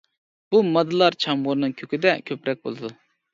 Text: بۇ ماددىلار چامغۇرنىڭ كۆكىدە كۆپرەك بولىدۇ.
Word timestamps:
بۇ 0.53 0.61
ماددىلار 0.77 1.17
چامغۇرنىڭ 1.25 1.77
كۆكىدە 1.83 2.15
كۆپرەك 2.31 2.65
بولىدۇ. 2.65 2.93